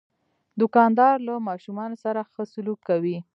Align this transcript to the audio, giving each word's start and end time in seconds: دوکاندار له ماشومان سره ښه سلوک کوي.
دوکاندار 0.59 1.15
له 1.27 1.33
ماشومان 1.49 1.91
سره 2.03 2.21
ښه 2.31 2.43
سلوک 2.53 2.79
کوي. 2.89 3.17